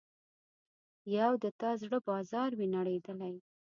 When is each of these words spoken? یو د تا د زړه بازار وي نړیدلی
یو 1.17 1.31
د 1.43 1.45
تا 1.59 1.71
د 1.75 1.79
زړه 1.81 1.99
بازار 2.09 2.49
وي 2.57 2.67
نړیدلی 2.77 3.33